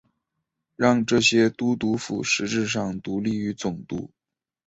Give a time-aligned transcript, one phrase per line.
[0.75, 4.09] 让这些都督府实质上独立于总督。